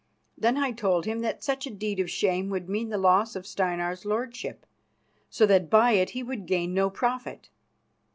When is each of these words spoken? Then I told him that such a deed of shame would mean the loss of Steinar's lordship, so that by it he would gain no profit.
Then 0.35 0.57
I 0.57 0.71
told 0.71 1.05
him 1.05 1.19
that 1.19 1.43
such 1.43 1.67
a 1.67 1.69
deed 1.69 1.99
of 1.99 2.09
shame 2.09 2.49
would 2.49 2.67
mean 2.67 2.89
the 2.89 2.97
loss 2.97 3.35
of 3.35 3.45
Steinar's 3.45 4.03
lordship, 4.03 4.65
so 5.29 5.45
that 5.45 5.69
by 5.69 5.91
it 5.91 6.09
he 6.09 6.23
would 6.23 6.47
gain 6.47 6.73
no 6.73 6.89
profit. 6.89 7.49